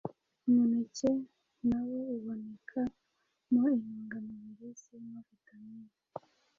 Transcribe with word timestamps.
Umuneke 0.47 1.09
nawo 1.67 1.99
uboneka 2.15 2.79
mo 3.51 3.63
intungamubiri 3.77 4.69
zirimo 4.81 5.17
vitamin 5.29 5.85